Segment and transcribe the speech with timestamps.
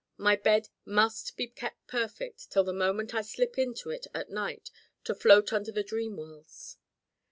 [0.17, 4.71] My bed must be kept perfect till the moment I slip into it at night
[5.03, 6.77] to float under the dream worlds.